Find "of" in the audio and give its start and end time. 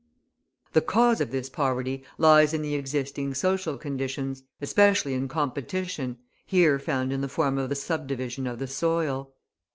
1.21-1.29, 7.59-7.69, 8.47-8.57